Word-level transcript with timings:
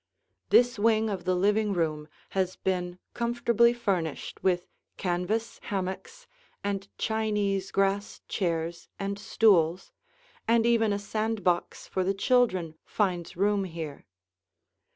This 0.49 0.79
wing 0.79 1.11
of 1.11 1.25
the 1.25 1.35
living 1.35 1.73
room 1.73 2.07
has 2.29 2.55
been 2.55 2.97
comfortably 3.13 3.71
furnished 3.71 4.41
with 4.43 4.65
canvas 4.97 5.59
hammocks 5.65 6.25
and 6.63 6.87
Chinese 6.97 7.69
grass 7.69 8.21
chairs 8.27 8.89
and 8.97 9.19
stools, 9.19 9.91
and 10.47 10.65
even 10.65 10.91
a 10.91 10.97
sand 10.97 11.43
box 11.43 11.85
for 11.85 12.03
the 12.03 12.15
children 12.15 12.79
finds 12.83 13.37
room 13.37 13.65
here. 13.65 14.07